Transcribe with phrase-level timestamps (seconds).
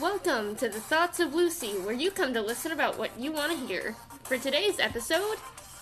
[0.00, 3.52] Welcome to the Thoughts of Lucy, where you come to listen about what you want
[3.52, 3.94] to hear.
[4.24, 5.36] For today's episode,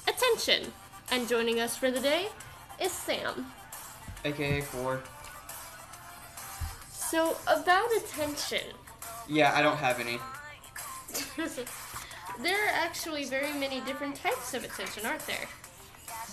[0.07, 0.71] attention.
[1.11, 2.29] And joining us for the day
[2.79, 3.47] is Sam.
[4.27, 5.01] AKA 4.
[6.93, 8.75] So, about attention.
[9.31, 10.19] Yeah, I don't have any.
[12.43, 15.49] there are actually very many different types of attention, aren't there?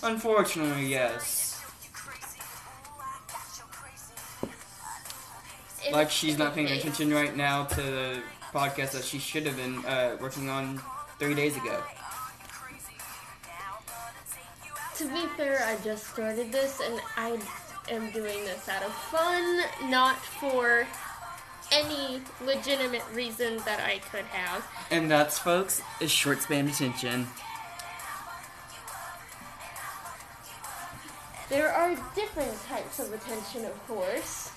[0.02, 1.49] Unfortunately, yes.
[5.90, 9.84] Like she's not paying attention right now to the podcast that she should have been
[9.84, 10.80] uh, working on
[11.18, 11.82] three days ago.
[14.96, 17.38] To be fair, I just started this and I
[17.90, 20.86] am doing this out of fun, not for
[21.72, 24.66] any legitimate reason that I could have.
[24.90, 27.26] And that's, folks, is short span attention.
[31.48, 34.52] There are different types of attention, of course,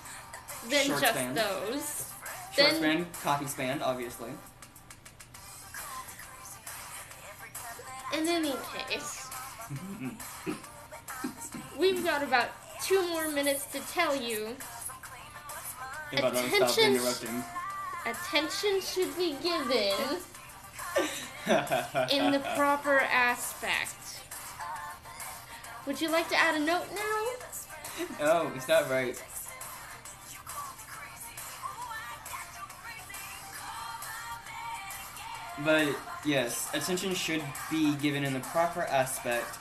[0.70, 1.34] than Short just span.
[1.34, 2.10] those.
[2.54, 4.30] Short Then- span, coffee span, obviously.
[8.12, 8.54] In any
[8.88, 9.26] case,
[11.78, 12.48] we've got about
[12.82, 14.56] two more minutes to tell you
[16.12, 17.44] If I don't stop Attention-
[18.06, 20.20] attention should be given
[22.12, 23.96] in the proper aspect.
[25.86, 28.06] Would you like to add a note now?
[28.20, 29.20] oh, is that right?
[35.62, 39.58] But yes, attention should be given in the proper aspect.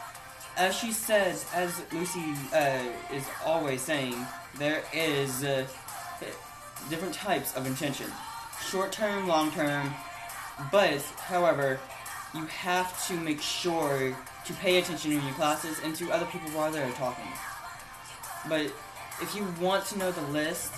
[0.58, 4.16] As she says, as Lucy uh, is always saying,
[4.58, 5.66] there is uh,
[6.90, 8.08] different types of intention
[8.70, 9.94] short term, long term.
[10.72, 11.80] But, however,
[12.34, 16.50] you have to make sure to pay attention in your classes and to other people
[16.52, 17.32] while they're talking.
[18.48, 18.72] But
[19.22, 20.74] if you want to know the list,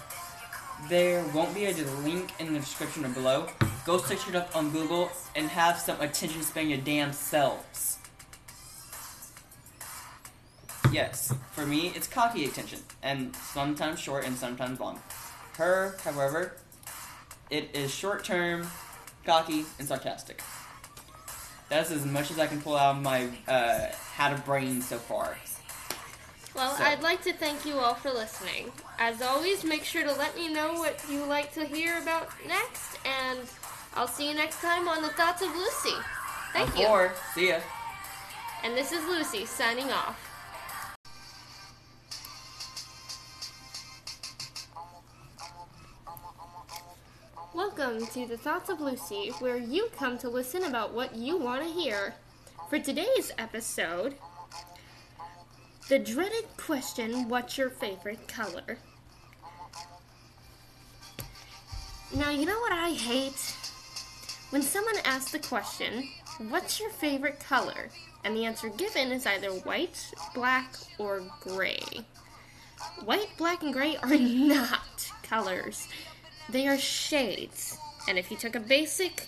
[0.89, 3.47] there won't be a link in the description or below.
[3.85, 7.97] Go search it up on Google and have some attention span your damn selves.
[10.91, 14.99] Yes, for me, it's cocky attention, and sometimes short and sometimes long.
[15.57, 16.53] Her, however,
[17.49, 18.67] it is short term,
[19.25, 20.41] cocky, and sarcastic.
[21.69, 24.97] That's as much as I can pull out of my uh, had a brain so
[24.97, 25.37] far.
[26.55, 28.71] Well, So- I'd like to thank you all for listening.
[28.97, 32.97] As always, make sure to let me know what you like to hear about next,
[33.05, 33.39] and
[33.97, 35.95] I'll see you next time on the Thoughts of Lucy.
[36.51, 36.87] Thank On you.
[36.87, 37.13] four.
[37.33, 37.59] See ya.
[38.61, 40.19] And this is Lucy signing off.
[47.53, 51.63] Welcome to the Thoughts of Lucy, where you come to listen about what you want
[51.63, 52.15] to hear.
[52.69, 54.15] For today's episode,
[55.87, 58.77] the dreaded question What's your favorite color?
[62.13, 63.55] Now, you know what I hate?
[64.55, 66.07] When someone asks the question,
[66.47, 67.89] What's your favorite color?
[68.23, 71.83] And the answer given is either white, black, or gray.
[73.03, 75.89] White, black, and gray are not colors,
[76.47, 77.77] they are shades.
[78.07, 79.27] And if you took a basic,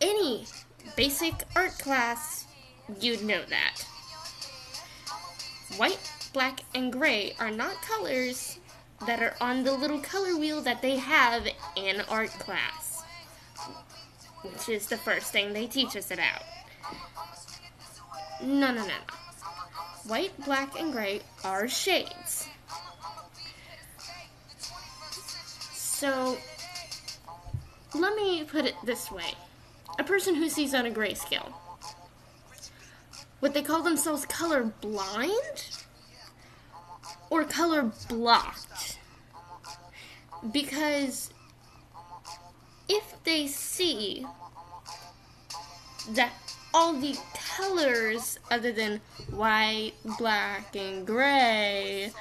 [0.00, 0.46] any
[0.94, 2.46] basic art class,
[3.00, 3.84] you'd know that.
[5.76, 8.60] White, black, and gray are not colors
[9.08, 12.95] that are on the little color wheel that they have in art class,
[14.52, 16.42] which is the first thing they teach us about.
[18.42, 19.14] No, no, no, no.
[20.06, 22.48] White, black, and gray are shades.
[25.72, 26.36] So,
[27.94, 29.34] let me put it this way
[29.98, 31.52] a person who sees on a grayscale,
[33.40, 35.70] would they call themselves color blind
[37.30, 38.98] or color blocked?
[40.52, 41.30] Because
[42.88, 44.26] if they see
[46.10, 46.32] that
[46.72, 47.16] all the
[47.56, 52.12] colors other than white, black, and gray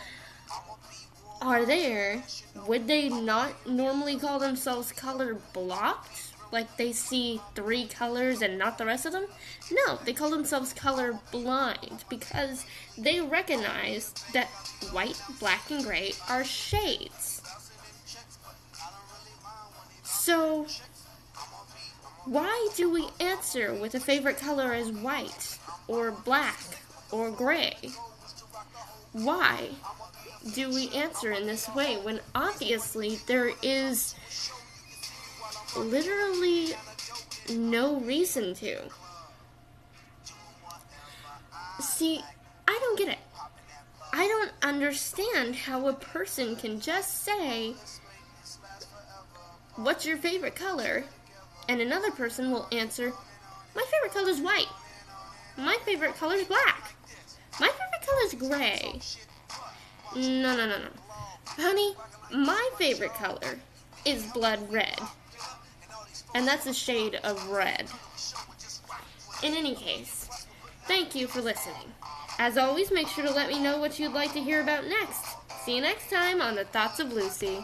[1.42, 2.24] are there,
[2.68, 6.32] would they not normally call themselves color blocked?
[6.52, 9.26] Like they see three colors and not the rest of them?
[9.72, 12.66] No, they call themselves color blind because
[12.98, 14.48] they recognize that
[14.92, 17.35] white, black, and gray are shades.
[20.26, 20.66] So,
[22.26, 26.60] why do we answer with a favorite color as white or black
[27.12, 27.76] or gray?
[29.12, 29.70] Why
[30.56, 34.16] do we answer in this way when obviously there is
[35.78, 36.70] literally
[37.52, 38.80] no reason to?
[41.82, 42.20] See,
[42.68, 43.20] I don't get it.
[44.12, 47.76] I don't understand how a person can just say
[49.76, 51.04] What's your favorite color?
[51.68, 53.12] And another person will answer,
[53.76, 54.70] My favorite color is white.
[55.58, 56.96] My favorite color is black.
[57.60, 59.00] My favorite color is gray.
[60.16, 60.90] No, no, no, no.
[61.46, 61.96] Honey,
[62.34, 63.60] my favorite color
[64.06, 65.00] is blood red.
[66.34, 67.88] And that's a shade of red.
[69.44, 70.30] In any case,
[70.86, 71.94] thank you for listening.
[72.40, 75.26] As always, make sure to let me know what you'd like to hear about next.
[75.64, 77.64] See you next time on The Thoughts of Lucy.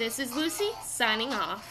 [0.00, 1.69] This is Lucy, signing off.